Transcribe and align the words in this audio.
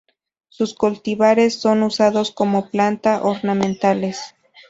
Sus 0.49 0.73
cultivares 0.73 1.53
son 1.53 1.83
usados 1.83 2.31
como 2.31 2.71
planta 2.71 3.21
ornamentales. 3.21 4.33